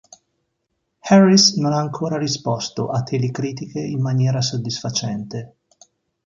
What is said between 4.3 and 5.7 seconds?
soddisfacente.